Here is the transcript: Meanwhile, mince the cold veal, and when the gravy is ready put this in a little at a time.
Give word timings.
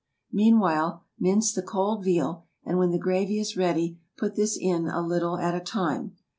Meanwhile, 0.31 1.03
mince 1.19 1.53
the 1.53 1.61
cold 1.61 2.03
veal, 2.03 2.47
and 2.65 2.79
when 2.79 2.89
the 2.89 2.97
gravy 2.97 3.39
is 3.39 3.55
ready 3.55 3.99
put 4.17 4.33
this 4.33 4.57
in 4.59 4.87
a 4.87 4.99
little 4.99 5.37
at 5.37 5.53
a 5.53 5.59
time. 5.59 6.15